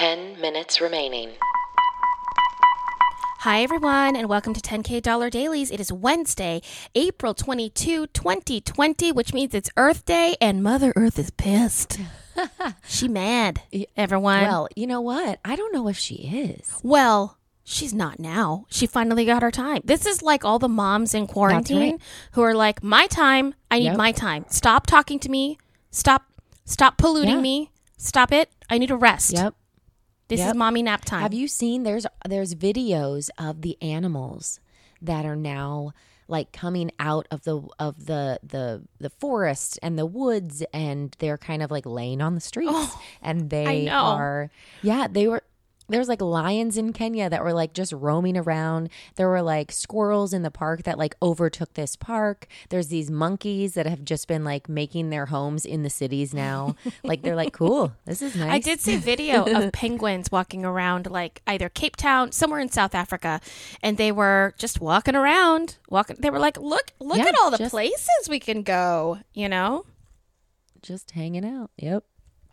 10 0.00 0.40
minutes 0.40 0.80
remaining. 0.80 1.28
Hi, 3.40 3.62
everyone, 3.62 4.16
and 4.16 4.30
welcome 4.30 4.54
to 4.54 4.60
10K 4.62 5.02
Dollar 5.02 5.28
Dailies. 5.28 5.70
It 5.70 5.78
is 5.78 5.92
Wednesday, 5.92 6.62
April 6.94 7.34
22, 7.34 8.06
2020, 8.06 9.12
which 9.12 9.34
means 9.34 9.52
it's 9.52 9.68
Earth 9.76 10.06
Day, 10.06 10.36
and 10.40 10.62
Mother 10.62 10.94
Earth 10.96 11.18
is 11.18 11.30
pissed. 11.30 12.00
she 12.88 13.08
mad, 13.08 13.60
everyone. 13.94 14.40
Well, 14.44 14.68
you 14.74 14.86
know 14.86 15.02
what? 15.02 15.38
I 15.44 15.54
don't 15.54 15.74
know 15.74 15.86
if 15.86 15.98
she 15.98 16.14
is. 16.14 16.80
Well, 16.82 17.36
she's 17.62 17.92
not 17.92 18.18
now. 18.18 18.64
She 18.70 18.86
finally 18.86 19.26
got 19.26 19.42
her 19.42 19.50
time. 19.50 19.82
This 19.84 20.06
is 20.06 20.22
like 20.22 20.46
all 20.46 20.58
the 20.58 20.66
moms 20.66 21.12
in 21.12 21.26
quarantine 21.26 21.78
right. 21.78 22.00
who 22.32 22.40
are 22.40 22.54
like, 22.54 22.82
"My 22.82 23.06
time. 23.06 23.54
I 23.70 23.80
need 23.80 23.84
Yep. 23.84 23.96
my 23.98 24.12
time. 24.12 24.46
Stop 24.48 24.86
talking 24.86 25.18
to 25.18 25.28
me. 25.28 25.58
Stop 25.90 26.22
stop 26.64 26.96
polluting 26.96 27.34
Yeah. 27.34 27.40
me. 27.42 27.70
Stop 27.98 28.32
it. 28.32 28.50
I 28.70 28.78
need 28.78 28.90
a 28.90 28.96
rest. 28.96 29.34
Yep. 29.34 29.56
This 30.30 30.46
is 30.46 30.54
mommy 30.54 30.82
nap 30.82 31.04
time." 31.04 31.22
Have 31.22 31.34
you 31.34 31.48
seen 31.48 31.82
there's 31.82 32.06
there's 32.26 32.54
videos 32.54 33.28
of 33.38 33.62
the 33.62 33.76
animals 33.82 34.60
that 35.02 35.24
are 35.24 35.36
now 35.36 35.92
like 36.28 36.52
coming 36.52 36.90
out 36.98 37.26
of 37.30 37.42
the 37.42 37.60
of 37.78 38.06
the 38.06 38.38
the 38.42 38.82
the 39.00 39.10
forest 39.10 39.78
and 39.82 39.98
the 39.98 40.06
woods 40.06 40.62
and 40.72 41.14
they're 41.18 41.36
kind 41.36 41.62
of 41.62 41.70
like 41.70 41.84
laying 41.84 42.20
on 42.22 42.34
the 42.34 42.40
streets 42.40 42.70
oh, 42.72 43.02
and 43.20 43.50
they 43.50 43.88
are 43.88 44.50
yeah, 44.82 45.08
they 45.10 45.26
were 45.26 45.42
there's 45.90 46.08
like 46.08 46.20
lions 46.22 46.76
in 46.76 46.92
Kenya 46.92 47.28
that 47.28 47.42
were 47.42 47.52
like 47.52 47.72
just 47.74 47.92
roaming 47.92 48.36
around. 48.36 48.88
There 49.16 49.28
were 49.28 49.42
like 49.42 49.72
squirrels 49.72 50.32
in 50.32 50.42
the 50.42 50.50
park 50.50 50.84
that 50.84 50.98
like 50.98 51.14
overtook 51.20 51.74
this 51.74 51.96
park. 51.96 52.46
There's 52.70 52.88
these 52.88 53.10
monkeys 53.10 53.74
that 53.74 53.86
have 53.86 54.04
just 54.04 54.28
been 54.28 54.44
like 54.44 54.68
making 54.68 55.10
their 55.10 55.26
homes 55.26 55.64
in 55.64 55.82
the 55.82 55.90
cities 55.90 56.32
now. 56.32 56.76
like 57.04 57.22
they're 57.22 57.36
like, 57.36 57.52
cool, 57.52 57.92
this 58.06 58.22
is 58.22 58.34
nice. 58.36 58.50
I 58.50 58.58
did 58.58 58.80
see 58.80 58.94
a 58.94 58.98
video 58.98 59.44
of 59.44 59.72
penguins 59.72 60.32
walking 60.32 60.64
around 60.64 61.10
like 61.10 61.42
either 61.46 61.68
Cape 61.68 61.96
Town, 61.96 62.32
somewhere 62.32 62.60
in 62.60 62.70
South 62.70 62.94
Africa, 62.94 63.40
and 63.82 63.96
they 63.96 64.12
were 64.12 64.54
just 64.58 64.80
walking 64.80 65.16
around. 65.16 65.76
Walking 65.88 66.16
they 66.20 66.30
were 66.30 66.38
like, 66.38 66.56
"Look, 66.58 66.92
look 67.00 67.18
Yeah, 67.18 67.24
at 67.26 67.34
all 67.42 67.50
the 67.50 67.58
just- 67.58 67.70
places 67.70 68.28
we 68.28 68.38
can 68.40 68.62
go," 68.62 69.18
you 69.34 69.48
know? 69.48 69.84
just 70.82 71.10
hanging 71.10 71.44
out. 71.44 71.70
Yep. 71.76 72.04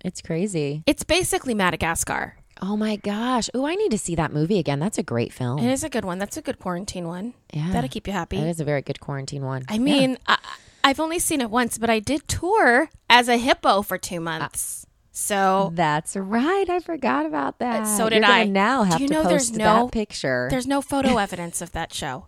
It's 0.04 0.22
crazy. 0.22 0.84
It's 0.86 1.04
basically 1.04 1.54
Madagascar. 1.54 2.36
Oh 2.62 2.78
my 2.78 2.96
gosh. 2.96 3.50
Oh, 3.54 3.66
I 3.66 3.76
need 3.76 3.92
to 3.92 3.98
see 3.98 4.16
that 4.16 4.32
movie 4.34 4.60
again. 4.60 4.80
That's 4.80 4.98
a 4.98 5.04
great 5.04 5.34
film. 5.34 5.60
It 5.60 5.72
is 5.72 5.84
a 5.84 5.90
good 5.90 6.06
one. 6.06 6.18
That's 6.20 6.38
a 6.38 6.42
good 6.42 6.60
quarantine 6.60 7.08
one. 7.08 7.34
Yeah. 7.54 7.72
That'll 7.72 7.90
keep 7.90 8.08
you 8.08 8.14
happy. 8.14 8.38
That 8.38 8.48
is 8.48 8.60
a 8.60 8.66
very 8.66 8.82
good 8.82 9.00
quarantine 9.00 9.44
one. 9.44 9.64
I 9.68 9.78
mean, 9.78 10.18
I, 10.28 10.38
I've 10.84 11.00
only 11.00 11.20
seen 11.20 11.42
it 11.42 11.50
once, 11.50 11.78
but 11.78 11.90
I 11.90 12.00
did 12.00 12.28
tour 12.28 12.90
as 13.10 13.28
a 13.28 13.38
hippo 13.38 13.82
for 13.82 13.98
two 13.98 14.18
uh, 14.18 14.22
months. 14.22 14.86
So 15.12 15.72
That's 15.74 16.16
right. 16.16 16.70
I 16.70 16.80
forgot 16.80 17.26
about 17.26 17.58
that. 17.60 17.86
so 17.86 18.08
did 18.08 18.18
You're 18.24 18.32
I. 18.32 18.44
Now 18.44 18.86
Do 18.86 19.02
you 19.02 19.08
to 19.08 19.14
know 19.14 19.24
there's 19.24 19.52
no- 19.52 19.86
that 19.86 19.92
picture. 19.92 20.48
there's 20.52 20.68
no 20.68 20.82
photo 20.82 21.18
evidence 21.18 21.62
of 21.62 21.72
that 21.72 21.94
show. 21.94 22.28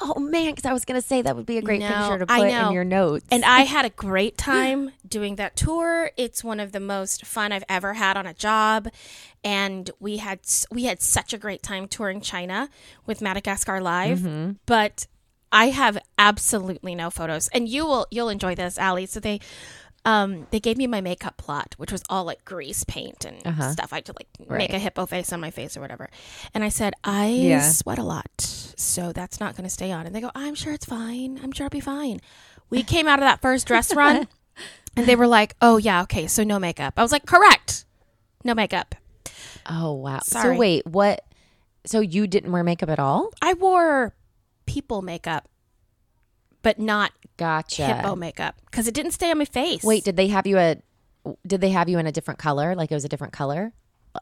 Oh 0.00 0.18
man, 0.18 0.52
because 0.52 0.64
I 0.64 0.72
was 0.72 0.84
gonna 0.84 1.02
say 1.02 1.22
that 1.22 1.36
would 1.36 1.46
be 1.46 1.58
a 1.58 1.62
great 1.62 1.80
No, 1.80 1.88
picture 1.88 2.18
to 2.18 2.26
put 2.26 2.48
in 2.48 2.72
your 2.72 2.84
notes. 2.84 3.26
And 3.30 3.44
I 3.44 3.62
had 3.62 3.84
a 3.84 3.90
great 3.90 4.38
time 4.38 4.92
doing 5.06 5.36
that 5.36 5.56
tour. 5.56 6.10
It's 6.16 6.42
one 6.42 6.60
of 6.60 6.72
the 6.72 6.80
most 6.80 7.26
fun 7.26 7.52
I've 7.52 7.64
ever 7.68 7.94
had 7.94 8.16
on 8.16 8.26
a 8.26 8.34
job, 8.34 8.88
and 9.44 9.90
we 10.00 10.18
had 10.18 10.40
we 10.70 10.84
had 10.84 11.02
such 11.02 11.32
a 11.32 11.38
great 11.38 11.62
time 11.62 11.86
touring 11.86 12.20
China 12.20 12.68
with 13.06 13.20
Madagascar 13.20 13.80
Live. 13.80 14.20
Mm-hmm. 14.20 14.52
But 14.66 15.06
I 15.52 15.70
have 15.70 15.98
absolutely 16.18 16.94
no 16.94 17.10
photos, 17.10 17.48
and 17.48 17.68
you 17.68 17.84
will 17.84 18.06
you'll 18.10 18.30
enjoy 18.30 18.54
this, 18.54 18.78
Ali. 18.78 19.06
So 19.06 19.20
they. 19.20 19.40
Um, 20.04 20.46
they 20.50 20.60
gave 20.60 20.78
me 20.78 20.86
my 20.86 21.00
makeup 21.02 21.36
plot, 21.36 21.74
which 21.76 21.92
was 21.92 22.02
all 22.08 22.24
like 22.24 22.44
grease 22.46 22.84
paint 22.84 23.24
and 23.26 23.36
stuff. 23.72 23.92
I 23.92 23.96
had 23.96 24.06
to 24.06 24.14
like 24.18 24.28
make 24.48 24.70
Uh-huh. 24.70 24.76
A 24.76 24.80
hippo 24.80 25.04
face 25.06 25.30
on 25.32 25.40
my 25.40 25.50
face 25.50 25.76
or 25.76 25.80
whatever. 25.82 26.08
And 26.54 26.64
I 26.64 26.70
said, 26.70 26.94
I 27.04 27.26
Yeah. 27.28 27.68
sweat 27.70 27.98
a 27.98 28.02
lot, 28.02 28.40
so 28.40 29.12
that's 29.12 29.40
not 29.40 29.56
going 29.56 29.64
to 29.64 29.70
stay 29.70 29.92
on. 29.92 30.06
And 30.06 30.14
they 30.14 30.22
go, 30.22 30.30
I'm 30.34 30.54
sure 30.54 30.72
it's 30.72 30.86
fine. 30.86 31.38
I'm 31.42 31.52
sure 31.52 31.66
it'll 31.66 31.76
be 31.76 31.80
fine. 31.80 32.20
We 32.70 32.82
came 32.94 33.06
out 33.08 33.18
of 33.18 33.24
that 33.24 33.42
first 33.42 33.66
dress 33.66 33.94
run, 33.94 34.26
and 34.96 35.06
they 35.06 35.16
were 35.16 35.26
like, 35.26 35.54
"Oh 35.60 35.76
yeah, 35.76 36.02
okay, 36.02 36.26
so 36.26 36.44
no 36.44 36.58
makeup." 36.58 36.94
I 36.96 37.02
was 37.02 37.12
like, 37.12 37.26
"Correct, 37.26 37.84
no 38.44 38.54
makeup." 38.54 38.94
oh 39.68 39.92
wow. 39.92 40.20
Sorry. 40.22 40.54
So 40.56 40.58
wait, 40.58 40.86
what? 40.86 41.24
So 41.84 42.00
you 42.00 42.26
didn't 42.26 42.52
wear 42.52 42.64
makeup 42.64 42.88
at 42.88 42.98
all? 42.98 43.30
I 43.42 43.52
wore 43.54 44.14
people 44.66 45.02
makeup, 45.02 45.48
but 46.62 46.78
not 46.78 47.12
Gotcha. 47.36 47.86
hippo 47.86 48.16
makeup 48.16 48.56
because 48.70 48.86
it 48.86 48.94
didn't 48.94 49.12
stay 49.12 49.30
on 49.30 49.38
my 49.38 49.44
face. 49.44 49.82
Wait, 49.82 50.04
did 50.04 50.16
they 50.16 50.28
have 50.28 50.46
you 50.46 50.58
a? 50.58 50.76
Did 51.46 51.60
they 51.60 51.70
have 51.70 51.88
you 51.88 51.98
in 51.98 52.06
a 52.06 52.12
different 52.12 52.38
color? 52.38 52.74
Like 52.74 52.90
it 52.90 52.94
was 52.94 53.04
a 53.04 53.08
different 53.08 53.32
color, 53.32 53.72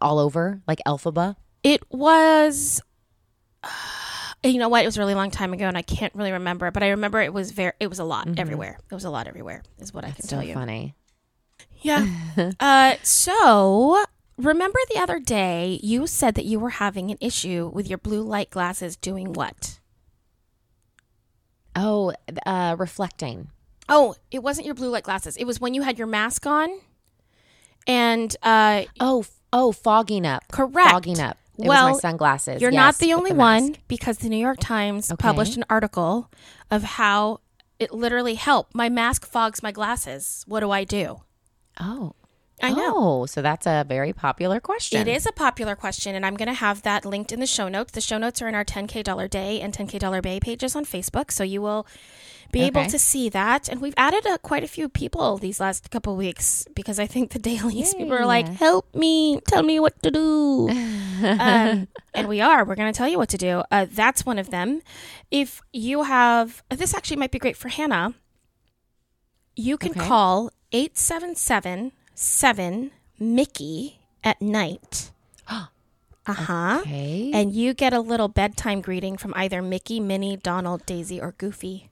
all 0.00 0.18
over, 0.18 0.60
like 0.66 0.80
Elphaba? 0.86 1.36
it 1.62 1.82
was. 1.90 2.80
you 4.44 4.58
know 4.58 4.68
what? 4.68 4.82
It 4.82 4.86
was 4.86 4.96
a 4.96 5.00
really 5.00 5.14
long 5.14 5.30
time 5.30 5.52
ago, 5.52 5.66
and 5.66 5.76
I 5.76 5.82
can't 5.82 6.14
really 6.14 6.32
remember. 6.32 6.70
But 6.70 6.82
I 6.82 6.90
remember 6.90 7.20
it 7.20 7.32
was 7.32 7.50
very. 7.50 7.72
It 7.80 7.88
was 7.88 7.98
a 7.98 8.04
lot 8.04 8.28
everywhere. 8.38 8.78
It 8.90 8.94
was 8.94 9.04
a 9.04 9.10
lot 9.10 9.26
everywhere. 9.26 9.62
Is 9.78 9.92
what 9.92 10.04
I 10.04 10.10
can 10.10 10.24
So 10.24 10.36
tell 10.36 10.44
you. 10.44 10.54
funny. 10.54 10.94
Yeah. 11.80 12.06
uh, 12.60 12.94
so 13.02 14.04
remember 14.36 14.78
the 14.92 15.00
other 15.00 15.18
day 15.20 15.78
you 15.82 16.06
said 16.06 16.34
that 16.36 16.44
you 16.44 16.58
were 16.60 16.70
having 16.70 17.10
an 17.10 17.18
issue 17.20 17.70
with 17.72 17.88
your 17.88 17.98
blue 17.98 18.22
light 18.22 18.50
glasses 18.50 18.96
doing 18.96 19.32
what? 19.32 19.77
Oh, 21.80 22.12
uh, 22.44 22.74
reflecting. 22.78 23.50
Oh, 23.88 24.16
it 24.30 24.42
wasn't 24.42 24.66
your 24.66 24.74
blue 24.74 24.90
light 24.90 25.04
glasses. 25.04 25.36
It 25.36 25.44
was 25.44 25.60
when 25.60 25.74
you 25.74 25.82
had 25.82 25.96
your 25.96 26.06
mask 26.08 26.44
on. 26.46 26.68
And 27.86 28.34
uh, 28.42 28.82
Oh, 29.00 29.24
oh, 29.52 29.72
fogging 29.72 30.26
up. 30.26 30.44
Correct. 30.52 30.90
Fogging 30.90 31.20
up. 31.20 31.36
It 31.58 31.66
Well, 31.66 31.88
was 31.92 32.02
my 32.02 32.10
sunglasses. 32.10 32.60
you're 32.60 32.70
Yes, 32.72 32.78
not 32.78 32.98
the 32.98 33.14
only 33.14 33.32
mask. 33.32 33.64
one 33.64 33.76
because 33.88 34.18
the 34.18 34.28
New 34.28 34.36
York 34.36 34.58
Times 34.60 35.10
Okay. 35.10 35.20
published 35.20 35.56
an 35.56 35.64
article 35.70 36.30
of 36.70 36.82
how 36.82 37.40
it 37.78 37.92
literally 37.92 38.34
helped. 38.34 38.74
My 38.74 38.88
mask 38.88 39.24
fogs 39.26 39.62
my 39.62 39.72
glasses. 39.72 40.44
What 40.46 40.60
do 40.60 40.70
I 40.70 40.84
do? 40.84 41.22
Oh. 41.80 42.14
I 42.62 42.70
know. 42.70 42.92
Oh, 42.96 43.26
so 43.26 43.40
that's 43.42 43.66
a 43.66 43.84
very 43.88 44.12
popular 44.12 44.60
question. 44.60 45.00
It 45.00 45.08
is 45.08 45.26
a 45.26 45.32
popular 45.32 45.76
question, 45.76 46.14
and 46.14 46.26
I'm 46.26 46.36
going 46.36 46.48
to 46.48 46.54
have 46.54 46.82
that 46.82 47.04
linked 47.04 47.32
in 47.32 47.40
the 47.40 47.46
show 47.46 47.68
notes. 47.68 47.92
The 47.92 48.00
show 48.00 48.18
notes 48.18 48.42
are 48.42 48.48
in 48.48 48.54
our 48.54 48.64
10K 48.64 49.02
Dollar 49.04 49.28
Day 49.28 49.60
and 49.60 49.72
10K 49.72 49.98
Dollar 49.98 50.20
Bay 50.20 50.40
pages 50.40 50.74
on 50.74 50.84
Facebook, 50.84 51.30
so 51.30 51.44
you 51.44 51.62
will 51.62 51.86
be 52.50 52.62
able 52.62 52.84
to 52.86 52.98
see 52.98 53.28
that. 53.28 53.68
And 53.68 53.80
we've 53.80 53.94
added 53.96 54.26
uh, 54.26 54.38
quite 54.38 54.64
a 54.64 54.68
few 54.68 54.88
people 54.88 55.36
these 55.38 55.60
last 55.60 55.90
couple 55.90 56.16
weeks 56.16 56.66
because 56.74 56.98
I 56.98 57.06
think 57.06 57.30
the 57.32 57.38
dailies 57.50 57.94
people 57.94 58.14
are 58.14 58.26
like, 58.26 58.48
"Help 58.48 58.92
me, 58.94 59.40
tell 59.46 59.62
me 59.62 59.78
what 59.78 60.02
to 60.02 60.10
do," 60.10 60.68
um, 61.22 61.88
and 62.14 62.26
we 62.28 62.40
are. 62.40 62.64
We're 62.64 62.74
going 62.74 62.92
to 62.92 62.96
tell 62.96 63.08
you 63.08 63.18
what 63.18 63.28
to 63.30 63.38
do. 63.38 63.62
Uh, 63.70 63.86
that's 63.90 64.24
one 64.26 64.38
of 64.38 64.50
them. 64.50 64.80
If 65.30 65.60
you 65.72 66.04
have, 66.04 66.62
this 66.70 66.94
actually 66.94 67.18
might 67.18 67.30
be 67.30 67.38
great 67.38 67.56
for 67.56 67.68
Hannah. 67.68 68.14
You 69.54 69.76
can 69.76 69.90
Okay. 69.90 70.00
call 70.08 70.50
877 70.72 71.92
7 72.20 72.90
Mickey 73.20 74.00
at 74.24 74.42
night. 74.42 75.12
Uh 76.26 76.34
huh. 76.34 76.78
Okay. 76.82 77.30
And 77.32 77.54
you 77.54 77.72
get 77.72 77.94
a 77.94 78.00
little 78.00 78.28
bedtime 78.28 78.82
greeting 78.82 79.16
from 79.16 79.32
either 79.34 79.62
Mickey, 79.62 79.98
Minnie, 79.98 80.36
Donald, 80.36 80.84
Daisy, 80.84 81.18
or 81.18 81.32
Goofy. 81.38 81.88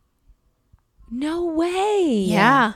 no 1.10 1.42
way. 1.46 2.22
Yeah. 2.26 2.74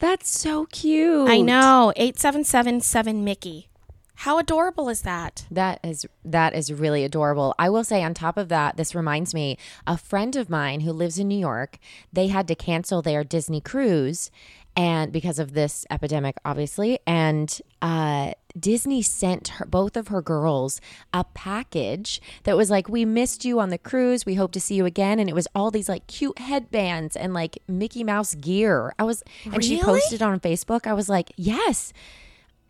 That's 0.00 0.28
so 0.28 0.66
cute. 0.66 1.28
I 1.30 1.42
know. 1.42 1.92
8777 1.94 3.22
Mickey. 3.22 3.68
How 4.16 4.38
adorable 4.38 4.88
is 4.88 5.02
that? 5.02 5.46
That 5.48 5.78
is 5.84 6.06
that 6.24 6.54
is 6.56 6.72
really 6.72 7.04
adorable. 7.04 7.54
I 7.56 7.68
will 7.70 7.84
say 7.84 8.02
on 8.02 8.12
top 8.14 8.36
of 8.36 8.48
that, 8.48 8.76
this 8.76 8.96
reminds 8.96 9.32
me 9.32 9.58
a 9.86 9.96
friend 9.96 10.34
of 10.34 10.50
mine 10.50 10.80
who 10.80 10.92
lives 10.92 11.20
in 11.20 11.28
New 11.28 11.38
York, 11.38 11.78
they 12.12 12.26
had 12.28 12.48
to 12.48 12.56
cancel 12.56 13.00
their 13.00 13.22
Disney 13.22 13.60
cruise 13.60 14.28
and 14.76 15.12
because 15.12 15.38
of 15.38 15.52
this 15.52 15.84
epidemic 15.90 16.36
obviously 16.44 16.98
and 17.06 17.60
uh 17.82 18.32
Disney 18.58 19.02
sent 19.02 19.48
her 19.48 19.64
both 19.64 19.96
of 19.96 20.08
her 20.08 20.20
girls 20.20 20.80
a 21.12 21.24
package 21.24 22.20
that 22.44 22.56
was 22.56 22.70
like 22.70 22.88
we 22.88 23.04
missed 23.04 23.44
you 23.44 23.60
on 23.60 23.70
the 23.70 23.78
cruise. 23.78 24.26
We 24.26 24.34
hope 24.34 24.52
to 24.52 24.60
see 24.60 24.74
you 24.74 24.84
again 24.84 25.18
and 25.18 25.28
it 25.28 25.34
was 25.34 25.48
all 25.54 25.70
these 25.70 25.88
like 25.88 26.06
cute 26.06 26.38
headbands 26.38 27.16
and 27.16 27.32
like 27.32 27.58
Mickey 27.66 28.04
Mouse 28.04 28.34
gear. 28.34 28.94
I 28.98 29.04
was 29.04 29.22
and 29.44 29.64
she 29.64 29.80
posted 29.80 30.22
on 30.22 30.40
Facebook. 30.40 30.86
I 30.86 30.92
was 30.92 31.08
like, 31.08 31.32
"Yes." 31.36 31.92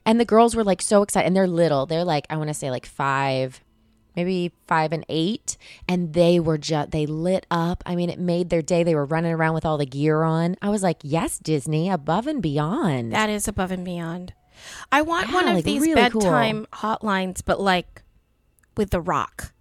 And 0.04 0.18
the 0.18 0.24
girls 0.24 0.56
were 0.56 0.64
like 0.64 0.82
so 0.82 1.02
excited, 1.02 1.26
and 1.26 1.36
they're 1.36 1.46
little. 1.46 1.86
They're 1.86 2.04
like 2.04 2.26
I 2.30 2.36
want 2.36 2.48
to 2.48 2.54
say 2.54 2.70
like 2.70 2.86
five, 2.86 3.60
maybe 4.16 4.52
five 4.66 4.92
and 4.92 5.04
eight, 5.08 5.56
and 5.88 6.12
they 6.12 6.38
were 6.40 6.58
just 6.58 6.90
they 6.90 7.06
lit 7.06 7.46
up. 7.50 7.82
I 7.86 7.96
mean, 7.96 8.10
it 8.10 8.18
made 8.18 8.50
their 8.50 8.62
day. 8.62 8.82
They 8.82 8.94
were 8.94 9.04
running 9.06 9.32
around 9.32 9.54
with 9.54 9.64
all 9.64 9.78
the 9.78 9.86
gear 9.86 10.22
on. 10.22 10.56
I 10.62 10.68
was 10.70 10.82
like, 10.82 10.98
yes, 11.02 11.38
Disney, 11.38 11.88
above 11.90 12.26
and 12.26 12.42
beyond. 12.42 13.12
That 13.12 13.30
is 13.30 13.48
above 13.48 13.70
and 13.70 13.84
beyond. 13.84 14.32
I 14.92 15.02
want 15.02 15.32
one 15.32 15.48
of 15.48 15.56
like, 15.56 15.64
these 15.64 15.82
really 15.82 16.08
cool. 16.10 16.20
bedtime 16.20 16.66
hotlines, 16.72 17.42
but 17.44 17.60
like 17.60 18.02
with 18.76 18.90
The 18.90 19.00
Rock. 19.00 19.52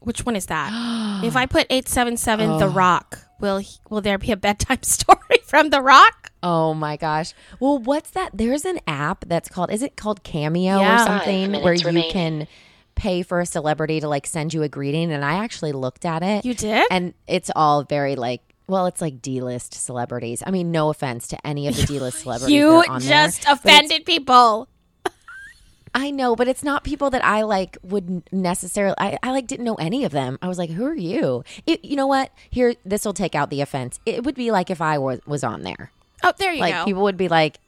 Which 0.00 0.26
one 0.26 0.36
is 0.36 0.46
that? 0.46 0.70
if 1.24 1.36
I 1.36 1.46
put 1.46 1.66
877 1.70 2.58
The 2.58 2.68
Rock, 2.68 3.20
will 3.40 3.58
he- 3.58 3.78
will 3.88 4.00
there 4.02 4.18
be 4.18 4.30
a 4.32 4.36
bedtime 4.36 4.78
story 4.82 5.38
from 5.44 5.70
The 5.70 5.80
Rock? 5.80 6.30
Oh 6.42 6.74
my 6.74 6.96
gosh. 6.98 7.32
Well, 7.58 7.78
what's 7.78 8.10
that? 8.10 8.30
There's 8.34 8.66
an 8.66 8.78
app 8.86 9.24
that's 9.26 9.48
called, 9.48 9.72
is 9.72 9.82
it 9.82 9.96
called 9.96 10.22
Cameo 10.22 10.78
Yeah. 10.78 11.02
or 11.02 11.06
something 11.06 11.62
where 11.62 11.72
you 11.72 11.86
remaining. 11.86 12.10
can 12.12 12.46
pay 12.94 13.22
for 13.22 13.40
a 13.40 13.46
celebrity 13.46 14.00
to 14.00 14.08
like 14.08 14.26
send 14.26 14.54
you 14.54 14.62
a 14.62 14.68
greeting? 14.68 15.12
And 15.12 15.24
I 15.24 15.34
actually 15.34 15.72
looked 15.72 16.04
at 16.04 16.22
it. 16.22 16.44
You 16.44 16.54
did? 16.54 16.86
And 16.90 17.14
it's 17.26 17.50
all 17.54 17.84
very 17.84 18.16
like, 18.16 18.42
well, 18.66 18.86
it's 18.86 19.00
like 19.00 19.20
D 19.20 19.40
list 19.40 19.74
celebrities. 19.74 20.42
I 20.46 20.50
mean, 20.50 20.70
no 20.72 20.88
offense 20.88 21.28
to 21.28 21.46
any 21.46 21.68
of 21.68 21.76
the 21.76 21.82
D 21.84 21.98
list 22.00 22.18
celebrities. 22.22 22.54
you 22.54 22.70
that 22.70 22.88
are 22.88 22.92
on 22.94 23.00
there, 23.02 23.26
just 23.26 23.44
but 23.44 23.52
offended 23.52 24.04
people. 24.06 24.68
I 25.96 26.10
know, 26.10 26.34
but 26.34 26.48
it's 26.48 26.64
not 26.64 26.82
people 26.82 27.10
that 27.10 27.24
I 27.24 27.42
like 27.42 27.78
would 27.82 28.22
necessarily. 28.32 28.96
I, 28.98 29.16
I 29.22 29.30
like 29.30 29.46
didn't 29.46 29.64
know 29.64 29.76
any 29.76 30.04
of 30.04 30.10
them. 30.12 30.38
I 30.42 30.48
was 30.48 30.58
like, 30.58 30.70
who 30.70 30.84
are 30.86 30.94
you? 30.94 31.44
It, 31.66 31.84
you 31.84 31.94
know 31.94 32.08
what? 32.08 32.32
Here, 32.50 32.74
this 32.84 33.04
will 33.04 33.12
take 33.12 33.34
out 33.36 33.48
the 33.50 33.60
offense. 33.60 34.00
It 34.04 34.24
would 34.24 34.34
be 34.34 34.50
like 34.50 34.70
if 34.70 34.80
I 34.80 34.98
was 34.98 35.20
was 35.26 35.44
on 35.44 35.62
there. 35.62 35.92
Oh, 36.24 36.32
there 36.38 36.52
you 36.52 36.60
Like 36.60 36.74
go. 36.74 36.84
people 36.86 37.02
would 37.02 37.16
be 37.16 37.28
like, 37.28 37.58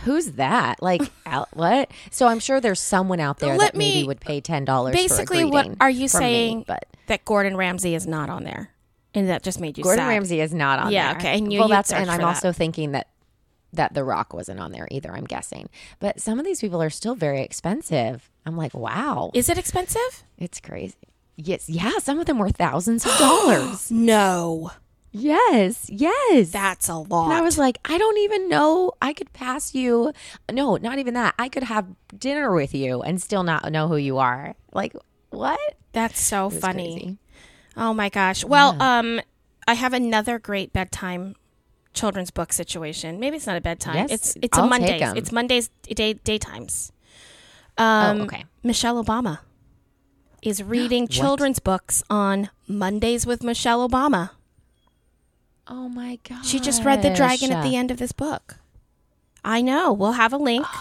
"Who's 0.00 0.32
that?" 0.32 0.82
Like, 0.82 1.02
out, 1.26 1.48
what? 1.54 1.90
So 2.10 2.26
I'm 2.26 2.38
sure 2.38 2.60
there's 2.60 2.80
someone 2.80 3.20
out 3.20 3.38
there 3.38 3.56
Let 3.56 3.72
that 3.72 3.78
maybe 3.78 4.02
me- 4.02 4.06
would 4.06 4.20
pay 4.20 4.40
ten 4.40 4.64
dollars. 4.64 4.94
Basically, 4.94 5.40
for 5.42 5.46
a 5.46 5.50
what 5.50 5.68
are 5.80 5.90
you 5.90 6.08
saying? 6.08 6.64
but 6.66 6.84
that 7.06 7.24
Gordon 7.24 7.56
Ramsay 7.56 7.94
is 7.94 8.06
not 8.06 8.28
on 8.30 8.44
there, 8.44 8.70
and 9.14 9.28
that 9.28 9.42
just 9.42 9.60
made 9.60 9.76
you 9.78 9.84
Gordon 9.84 10.04
sad. 10.04 10.08
Ramsay 10.08 10.40
is 10.40 10.52
not 10.54 10.78
on 10.78 10.92
Yeah, 10.92 11.12
there. 11.12 11.18
okay, 11.20 11.32
I 11.36 11.38
knew 11.40 11.58
well, 11.60 11.68
you'd 11.68 11.74
that's 11.74 11.90
search 11.90 12.00
and 12.00 12.10
I'm 12.10 12.18
that. 12.18 12.26
also 12.26 12.52
thinking 12.52 12.92
that 12.92 13.08
that 13.72 13.92
The 13.94 14.04
Rock 14.04 14.32
wasn't 14.32 14.58
on 14.60 14.72
there 14.72 14.88
either. 14.90 15.12
I'm 15.12 15.24
guessing, 15.24 15.68
but 16.00 16.20
some 16.20 16.38
of 16.38 16.44
these 16.44 16.60
people 16.60 16.80
are 16.82 16.90
still 16.90 17.14
very 17.14 17.42
expensive. 17.42 18.30
I'm 18.46 18.56
like, 18.56 18.72
wow, 18.74 19.30
Is 19.34 19.48
it 19.48 19.58
expensive? 19.58 20.24
it's 20.38 20.60
crazy. 20.60 20.94
Yes, 21.36 21.68
yeah, 21.68 21.98
some 21.98 22.18
of 22.18 22.24
them 22.26 22.38
were 22.38 22.48
thousands 22.48 23.04
of 23.04 23.12
dollars. 23.18 23.90
No, 23.90 24.70
yes, 25.20 25.88
yes. 25.90 26.50
that's 26.50 26.88
a 26.88 26.96
lot. 26.96 27.26
And 27.26 27.32
I 27.34 27.40
was 27.40 27.58
like, 27.58 27.78
I 27.84 27.98
don't 27.98 28.18
even 28.18 28.48
know. 28.48 28.92
I 29.00 29.12
could 29.12 29.32
pass 29.32 29.74
you. 29.74 30.12
No, 30.50 30.76
not 30.76 30.98
even 30.98 31.14
that. 31.14 31.34
I 31.38 31.48
could 31.48 31.64
have 31.64 31.86
dinner 32.16 32.52
with 32.54 32.74
you 32.74 33.02
and 33.02 33.20
still 33.20 33.42
not 33.42 33.70
know 33.70 33.88
who 33.88 33.96
you 33.96 34.18
are. 34.18 34.54
Like, 34.72 34.94
what? 35.30 35.58
that's 35.96 36.20
so 36.20 36.50
funny. 36.50 36.92
crazy. 36.92 37.18
Oh 37.76 37.94
my 37.94 38.08
gosh. 38.10 38.44
Well, 38.44 38.80
um, 38.82 39.20
I 39.66 39.74
have 39.74 39.94
another 39.94 40.38
great 40.38 40.72
bedtime 40.72 41.36
children's 41.94 42.30
book 42.30 42.52
situation. 42.52 43.18
Maybe 43.18 43.36
it's 43.36 43.46
not 43.46 43.56
a 43.56 43.60
bedtime. 43.60 43.96
Yes, 43.96 44.12
it's 44.12 44.36
it's 44.42 44.58
I'll 44.58 44.64
a 44.64 44.68
Mondays. 44.68 45.02
'em. 45.02 45.16
It's 45.16 45.32
Mondays 45.32 45.70
day 45.82 46.14
daytimes. 46.14 46.92
Um, 47.78 48.20
oh, 48.20 48.24
okay. 48.24 48.44
Michelle 48.62 49.02
Obama 49.02 49.40
is 50.42 50.62
reading 50.74 51.08
children's 51.08 51.58
books 51.58 52.04
on 52.08 52.50
Mondays 52.68 53.26
with 53.26 53.42
Michelle 53.42 53.86
Obama. 53.88 54.30
Oh 55.68 55.88
my 55.88 56.18
god. 56.28 56.44
She 56.44 56.60
just 56.60 56.84
read 56.84 57.02
the 57.02 57.10
dragon 57.14 57.52
at 57.52 57.62
the 57.62 57.76
end 57.76 57.90
of 57.90 57.98
this 57.98 58.12
book. 58.12 58.56
I 59.44 59.60
know. 59.62 59.92
We'll 59.92 60.12
have 60.12 60.32
a 60.32 60.38
link. 60.38 60.66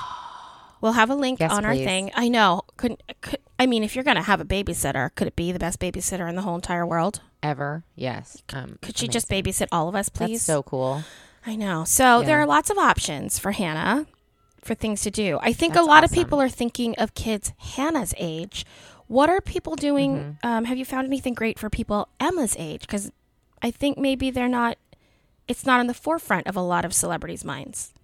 We'll 0.82 0.92
have 0.94 1.10
a 1.10 1.16
link 1.16 1.40
Yes, 1.40 1.52
on 1.52 1.66
our 1.66 1.74
thing. 1.74 2.12
I 2.14 2.28
know. 2.28 2.62
Could, 2.78 3.02
could 3.22 3.40
I 3.58 3.66
mean 3.66 3.84
if 3.84 3.96
you're 3.96 4.04
going 4.04 4.18
to 4.18 4.22
have 4.22 4.40
a 4.40 4.46
babysitter, 4.46 5.10
could 5.16 5.26
it 5.26 5.36
be 5.36 5.52
the 5.52 5.58
best 5.58 5.80
babysitter 5.80 6.30
in 6.30 6.36
the 6.36 6.44
whole 6.44 6.54
entire 6.54 6.86
world? 6.86 7.22
ever. 7.42 7.84
Yes. 7.96 8.42
Um, 8.54 8.78
Could 8.82 8.98
she 8.98 9.08
just 9.08 9.30
babysit 9.30 9.68
all 9.72 9.88
of 9.88 9.96
us, 9.96 10.10
That's 10.10 10.18
please? 10.32 10.42
so 10.42 10.62
cool. 10.64 11.04
I 11.46 11.56
know. 11.56 11.86
So 11.86 12.24
there 12.24 12.40
are 12.40 12.46
lots 12.46 12.70
of 12.70 12.78
options 12.78 13.38
for 13.40 13.52
Hannah 13.52 14.06
for 14.64 14.74
things 14.76 15.02
to 15.04 15.12
do. 15.12 15.38
I 15.42 15.54
think 15.54 15.74
That's 15.74 15.86
a 15.86 15.90
lot 15.90 16.04
of 16.04 16.12
people 16.12 16.42
are 16.42 16.50
thinking 16.50 16.96
of 16.98 17.14
kids 17.14 17.52
Hannah's 17.58 18.14
age. 18.18 18.66
What 19.08 19.30
are 19.30 19.42
people 19.42 19.76
doing? 19.76 20.18
Mm-hmm. 20.18 20.48
Um, 20.48 20.66
have 20.66 20.78
you 20.78 20.86
found 20.86 21.06
anything 21.08 21.34
great 21.36 21.58
for 21.60 21.70
people 21.70 22.10
Emma's 22.20 22.56
age? 22.60 22.82
Because 22.82 23.12
I 23.66 23.72
think 23.72 23.98
maybe 23.98 24.30
they're 24.30 24.48
not. 24.48 24.78
It's 25.48 25.66
not 25.66 25.80
in 25.80 25.88
the 25.88 25.96
forefront 25.96 26.46
of 26.46 26.56
a 26.56 26.62
lot 26.62 26.86
of 26.86 26.94
celebrities' 26.94 27.44
minds. 27.44 27.96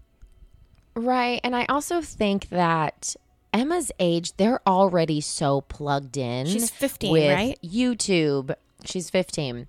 Right. 0.96 1.40
And 1.44 1.56
I 1.56 1.66
also 1.66 2.02
think 2.02 2.50
that 2.50 3.16
Emma's 3.54 3.92
age, 4.00 4.36
they're 4.38 4.68
already 4.68 5.22
so 5.22 5.62
plugged 5.62 6.18
in. 6.18 6.48
She's 6.48 6.72
15, 6.72 7.12
with 7.12 7.32
right? 7.32 7.60
YouTube. 7.64 8.56
She's 8.86 9.12
15. 9.12 9.68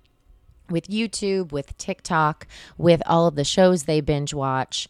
With 0.71 0.87
YouTube, 0.87 1.51
with 1.51 1.77
TikTok, 1.77 2.47
with 2.75 3.03
all 3.05 3.27
of 3.27 3.35
the 3.35 3.43
shows 3.43 3.83
they 3.83 4.01
binge 4.01 4.33
watch. 4.33 4.87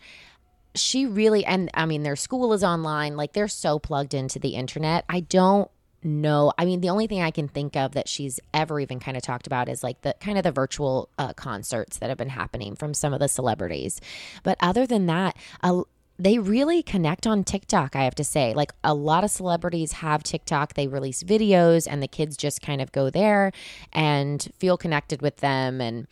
She 0.73 1.05
really, 1.05 1.43
and 1.45 1.69
I 1.73 1.85
mean, 1.85 2.03
their 2.03 2.15
school 2.15 2.53
is 2.53 2.63
online. 2.63 3.17
Like 3.17 3.33
they're 3.33 3.49
so 3.49 3.77
plugged 3.77 4.13
into 4.13 4.39
the 4.39 4.55
internet. 4.55 5.03
I 5.09 5.19
don't 5.19 5.69
know. 6.05 6.53
I 6.57 6.65
mean, 6.65 6.81
the 6.81 6.89
only 6.89 7.07
thing 7.07 7.21
I 7.21 7.31
can 7.31 7.47
think 7.47 7.75
of 7.75 7.93
that 7.93 8.07
she's 8.07 8.39
ever 8.53 8.79
even 8.79 8.99
kind 8.99 9.17
of 9.17 9.23
talked 9.23 9.47
about 9.47 9.69
is 9.69 9.83
like 9.83 10.01
the 10.01 10.15
kind 10.19 10.37
of 10.37 10.43
the 10.43 10.51
virtual 10.51 11.09
uh, 11.17 11.33
concerts 11.33 11.97
that 11.97 12.09
have 12.09 12.17
been 12.17 12.29
happening 12.29 12.75
from 12.75 12.93
some 12.93 13.13
of 13.13 13.19
the 13.19 13.27
celebrities. 13.27 14.01
But 14.43 14.57
other 14.61 14.85
than 14.85 15.05
that, 15.07 15.37
a, 15.61 15.83
they 16.19 16.37
really 16.39 16.83
connect 16.83 17.25
on 17.25 17.43
TikTok, 17.43 17.95
I 17.95 18.03
have 18.03 18.15
to 18.15 18.23
say. 18.23 18.53
Like 18.53 18.71
a 18.83 18.93
lot 18.93 19.23
of 19.23 19.31
celebrities 19.31 19.93
have 19.93 20.23
TikTok, 20.23 20.73
they 20.73 20.87
release 20.87 21.23
videos, 21.23 21.87
and 21.89 22.03
the 22.03 22.07
kids 22.07 22.37
just 22.37 22.61
kind 22.61 22.81
of 22.81 22.91
go 22.91 23.09
there 23.09 23.51
and 23.91 24.47
feel 24.57 24.77
connected 24.77 25.21
with 25.21 25.37
them. 25.37 25.81
And 25.81 26.07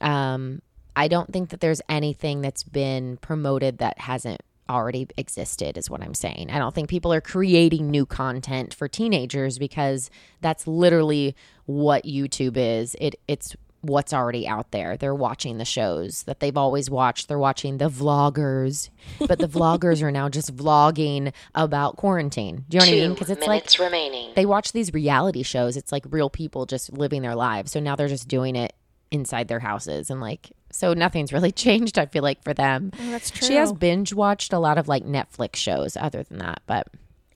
um, 0.00 0.62
I 0.96 1.08
don't 1.08 1.32
think 1.32 1.50
that 1.50 1.60
there's 1.60 1.80
anything 1.88 2.40
that's 2.40 2.64
been 2.64 3.16
promoted 3.18 3.78
that 3.78 4.00
hasn't 4.00 4.40
already 4.68 5.08
existed, 5.16 5.76
is 5.78 5.90
what 5.90 6.02
I'm 6.02 6.14
saying. 6.14 6.50
I 6.50 6.58
don't 6.58 6.74
think 6.74 6.88
people 6.88 7.12
are 7.12 7.20
creating 7.20 7.90
new 7.90 8.06
content 8.06 8.74
for 8.74 8.88
teenagers 8.88 9.58
because 9.58 10.10
that's 10.40 10.66
literally 10.66 11.34
what 11.66 12.04
YouTube 12.04 12.56
is. 12.56 12.96
It 13.00 13.16
it's 13.28 13.56
what's 13.80 14.12
already 14.12 14.46
out 14.46 14.70
there. 14.72 14.96
They're 14.96 15.14
watching 15.14 15.58
the 15.58 15.64
shows 15.64 16.24
that 16.24 16.40
they've 16.40 16.56
always 16.56 16.90
watched. 16.90 17.28
They're 17.28 17.38
watching 17.38 17.78
the 17.78 17.88
vloggers, 17.88 18.90
but 19.26 19.38
the 19.38 19.46
vloggers 19.48 20.02
are 20.02 20.10
now 20.10 20.28
just 20.28 20.54
vlogging 20.54 21.32
about 21.54 21.96
quarantine. 21.96 22.64
Do 22.68 22.76
you 22.76 22.80
know 22.80 22.86
what 22.86 22.92
I 22.92 23.00
mean? 23.00 23.14
Because 23.14 23.30
it's 23.30 23.46
like 23.46 23.78
remaining. 23.78 24.32
they 24.34 24.46
watch 24.46 24.72
these 24.72 24.92
reality 24.92 25.42
shows. 25.42 25.76
It's 25.76 25.92
like 25.92 26.04
real 26.10 26.30
people 26.30 26.66
just 26.66 26.92
living 26.92 27.22
their 27.22 27.36
lives. 27.36 27.72
So 27.72 27.80
now 27.80 27.96
they're 27.96 28.08
just 28.08 28.28
doing 28.28 28.56
it 28.56 28.72
inside 29.10 29.48
their 29.48 29.60
houses 29.60 30.10
and 30.10 30.20
like 30.20 30.52
so 30.70 30.92
nothing's 30.94 31.32
really 31.32 31.52
changed 31.66 31.98
I 31.98 32.06
feel 32.06 32.22
like 32.22 32.42
for 32.42 32.54
them. 32.54 32.92
Oh, 33.00 33.10
that's 33.10 33.30
true. 33.30 33.46
She 33.48 33.54
has 33.56 33.72
binge 33.72 34.12
watched 34.12 34.52
a 34.52 34.58
lot 34.58 34.78
of 34.78 34.88
like 34.88 35.04
Netflix 35.04 35.56
shows 35.56 35.96
other 35.96 36.22
than 36.22 36.38
that, 36.38 36.62
but 36.66 36.86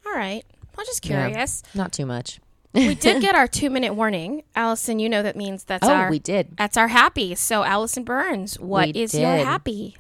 All 0.07 0.13
right. 0.15 0.45
I'm 0.79 0.85
just 0.87 1.05
Yeah. 1.07 1.29
curious. 1.29 1.63
not 1.75 1.93
too 1.93 2.07
much. 2.07 2.41
we 2.75 2.95
did 2.95 3.21
get 3.27 3.35
our 3.35 3.47
two 3.47 3.69
minute 3.71 3.95
warning, 3.95 4.43
Allison. 4.57 4.99
You 4.99 5.09
know 5.09 5.23
that 5.23 5.37
means 5.37 5.65
that's 5.65 5.87
Oh, 5.87 5.93
our 5.93 6.11
we 6.11 6.19
did. 6.19 6.57
that's 6.57 6.77
our 6.77 6.89
happy. 6.89 7.35
So 7.35 7.63
Allison 7.65 8.05
Burns, 8.05 8.59
what 8.59 8.95
We 8.95 9.03
is 9.03 9.15
your 9.15 9.37
happy? 9.37 9.97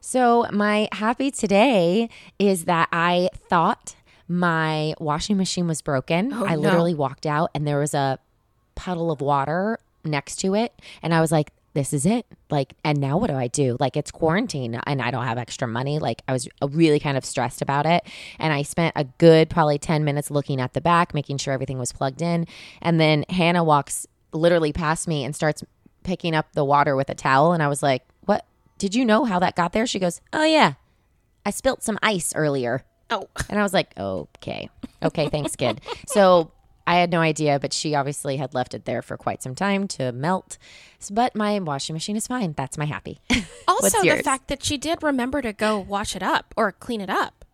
So, 0.00 0.46
my 0.52 0.88
happy 0.92 1.30
today 1.30 2.08
is 2.38 2.64
that 2.64 2.88
I 2.92 3.28
thought 3.34 3.94
my 4.26 4.94
washing 5.00 5.36
machine 5.36 5.66
was 5.66 5.82
broken. 5.82 6.32
Oh, 6.32 6.46
I 6.46 6.54
no. 6.54 6.60
literally 6.60 6.94
walked 6.94 7.26
out 7.26 7.50
and 7.54 7.66
there 7.66 7.78
was 7.78 7.94
a 7.94 8.18
puddle 8.74 9.10
of 9.10 9.20
water 9.20 9.78
next 10.04 10.36
to 10.36 10.54
it. 10.54 10.72
And 11.02 11.12
I 11.12 11.20
was 11.20 11.32
like, 11.32 11.50
this 11.78 11.92
is 11.92 12.04
it. 12.04 12.26
Like, 12.50 12.74
and 12.82 13.00
now 13.00 13.18
what 13.18 13.30
do 13.30 13.36
I 13.36 13.46
do? 13.46 13.76
Like, 13.78 13.96
it's 13.96 14.10
quarantine 14.10 14.80
and 14.84 15.00
I 15.00 15.12
don't 15.12 15.24
have 15.24 15.38
extra 15.38 15.68
money. 15.68 16.00
Like, 16.00 16.22
I 16.26 16.32
was 16.32 16.48
really 16.60 16.98
kind 16.98 17.16
of 17.16 17.24
stressed 17.24 17.62
about 17.62 17.86
it. 17.86 18.04
And 18.40 18.52
I 18.52 18.62
spent 18.62 18.94
a 18.96 19.04
good 19.04 19.48
probably 19.48 19.78
10 19.78 20.02
minutes 20.02 20.28
looking 20.28 20.60
at 20.60 20.74
the 20.74 20.80
back, 20.80 21.14
making 21.14 21.38
sure 21.38 21.54
everything 21.54 21.78
was 21.78 21.92
plugged 21.92 22.20
in. 22.20 22.48
And 22.82 22.98
then 22.98 23.24
Hannah 23.28 23.62
walks 23.62 24.08
literally 24.32 24.72
past 24.72 25.06
me 25.06 25.22
and 25.22 25.36
starts 25.36 25.62
picking 26.02 26.34
up 26.34 26.52
the 26.52 26.64
water 26.64 26.96
with 26.96 27.10
a 27.10 27.14
towel. 27.14 27.52
And 27.52 27.62
I 27.62 27.68
was 27.68 27.80
like, 27.80 28.02
what? 28.22 28.44
Did 28.78 28.96
you 28.96 29.04
know 29.04 29.24
how 29.24 29.38
that 29.38 29.54
got 29.54 29.72
there? 29.72 29.86
She 29.86 30.00
goes, 30.00 30.20
oh, 30.32 30.44
yeah. 30.44 30.72
I 31.46 31.50
spilt 31.50 31.84
some 31.84 31.98
ice 32.02 32.32
earlier. 32.34 32.82
Oh, 33.08 33.28
And 33.48 33.60
I 33.60 33.62
was 33.62 33.72
like, 33.72 33.96
okay. 33.96 34.68
Okay, 35.00 35.28
thanks, 35.28 35.54
kid. 35.54 35.80
so 36.08 36.50
I 36.88 36.94
had 36.94 37.10
no 37.10 37.20
idea, 37.20 37.58
but 37.60 37.74
she 37.74 37.94
obviously 37.94 38.38
had 38.38 38.54
left 38.54 38.72
it 38.72 38.86
there 38.86 39.02
for 39.02 39.18
quite 39.18 39.42
some 39.42 39.54
time 39.54 39.86
to 39.88 40.10
melt. 40.10 40.56
But 41.10 41.36
my 41.36 41.58
washing 41.58 41.92
machine 41.92 42.16
is 42.16 42.26
fine. 42.26 42.54
That's 42.56 42.78
my 42.78 42.86
happy. 42.86 43.20
also 43.68 44.02
the 44.02 44.22
fact 44.22 44.48
that 44.48 44.64
she 44.64 44.78
did 44.78 45.02
remember 45.02 45.42
to 45.42 45.52
go 45.52 45.78
wash 45.78 46.16
it 46.16 46.22
up 46.22 46.54
or 46.56 46.72
clean 46.72 47.02
it 47.02 47.10
up. 47.10 47.44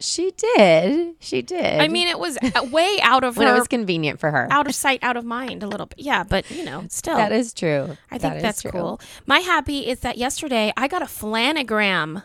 she 0.00 0.32
did. 0.56 1.16
She 1.20 1.42
did. 1.42 1.82
I 1.82 1.88
mean, 1.88 2.08
it 2.08 2.18
was 2.18 2.38
uh, 2.42 2.64
way 2.72 2.98
out 3.02 3.24
of 3.24 3.36
when 3.36 3.46
her, 3.46 3.54
it 3.54 3.58
was 3.58 3.68
convenient 3.68 4.20
for 4.20 4.30
her. 4.30 4.48
out 4.50 4.66
of 4.66 4.74
sight, 4.74 5.00
out 5.02 5.18
of 5.18 5.26
mind, 5.26 5.62
a 5.62 5.66
little 5.66 5.84
bit. 5.84 5.98
Yeah, 5.98 6.24
but 6.24 6.50
you 6.50 6.64
know, 6.64 6.86
still, 6.88 7.16
That 7.18 7.30
is 7.30 7.52
true. 7.52 7.94
I 8.10 8.16
think 8.16 8.36
is 8.36 8.42
that's 8.42 8.62
true. 8.62 8.70
cool. 8.70 9.00
My 9.26 9.40
happy 9.40 9.86
is 9.86 10.00
that 10.00 10.16
yesterday 10.16 10.72
I 10.78 10.88
got 10.88 11.02
a 11.02 11.06
flanagram. 11.06 12.22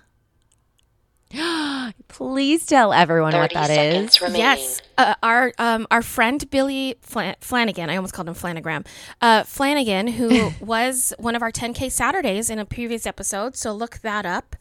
Please 2.07 2.65
tell 2.65 2.93
everyone 2.93 3.33
what 3.33 3.51
30 3.51 3.53
that 3.53 4.21
remaining. 4.21 4.39
Yes, 4.39 4.81
uh, 4.99 5.15
our 5.23 5.53
um, 5.57 5.87
our 5.89 6.01
friend 6.01 6.47
Billy 6.51 6.95
Flan- 7.01 7.35
Flanagan, 7.41 7.89
I 7.89 7.95
almost 7.95 8.13
called 8.13 8.27
him 8.27 8.33
Flanagram, 8.35 8.83
uh, 9.21 9.43
Flanagan, 9.43 10.07
who 10.07 10.51
was 10.65 11.13
one 11.17 11.35
of 11.35 11.41
our 11.41 11.51
10K 11.51 11.91
Saturdays 11.91 12.49
in 12.49 12.59
a 12.59 12.65
previous 12.65 13.05
episode. 13.07 13.55
So 13.55 13.71
look 13.73 13.99
that 13.99 14.25
up. 14.25 14.55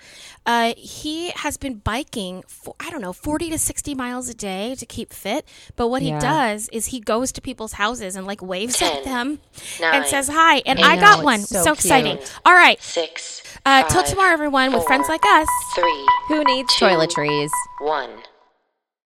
Uh, 0.47 0.73
he 0.77 1.31
has 1.31 1.57
been 1.57 1.75
biking, 1.79 2.43
for, 2.47 2.75
I 2.81 2.89
don't 2.91 3.03
know, 3.03 3.13
40 3.13 3.51
to 3.51 3.59
60 3.59 3.95
miles 3.95 4.29
a 4.29 4.35
day 4.35 4.75
to 4.77 4.87
keep 4.87 5.13
fit. 5.13 5.47
But 5.77 5.89
what 5.89 6.03
Yeah. 6.03 6.15
he 6.15 6.21
does 6.21 6.69
is 6.73 6.87
he 6.87 7.01
goes 7.01 7.33
to 7.33 7.41
people's 7.43 7.73
houses 7.75 8.17
and 8.17 8.27
like 8.27 8.41
waves 8.41 8.81
at 8.81 9.05
them 9.13 9.41
nine, 9.81 9.95
and 9.97 10.07
says 10.07 10.29
hi. 10.29 10.63
And 10.65 10.79
I 10.81 10.93
I, 10.93 10.95
know, 10.95 11.01
got 11.03 11.19
it's 11.19 11.25
one. 11.25 11.41
so 11.41 11.57
So, 11.63 11.65
cute. 11.75 11.79
exciting. 11.85 12.19
All 12.47 12.55
right. 12.55 12.81
six, 12.81 13.43
Uh, 13.67 13.83
till 13.89 14.05
tomorrow, 14.05 14.33
everyone, 14.33 14.73
with 14.73 14.85
friends 14.87 15.09
like 15.09 15.25
us. 15.27 15.49
three, 15.75 16.07
Who 16.29 16.45
needs 16.45 16.75
Two. 16.77 16.85
toiletries? 16.87 17.51
one. 17.81 18.11